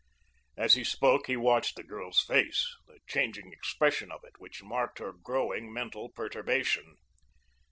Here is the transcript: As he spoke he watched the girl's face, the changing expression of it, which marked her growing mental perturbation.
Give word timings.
As 0.57 0.73
he 0.73 0.83
spoke 0.83 1.27
he 1.27 1.37
watched 1.37 1.75
the 1.75 1.83
girl's 1.83 2.21
face, 2.23 2.67
the 2.87 2.97
changing 3.07 3.53
expression 3.53 4.11
of 4.11 4.23
it, 4.23 4.33
which 4.39 4.63
marked 4.63 4.97
her 4.97 5.13
growing 5.13 5.71
mental 5.71 6.09
perturbation. 6.09 6.95